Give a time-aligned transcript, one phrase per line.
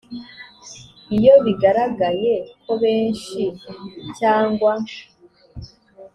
[1.17, 3.43] iyo bigaragaye ko benshi
[4.17, 4.73] cyangwa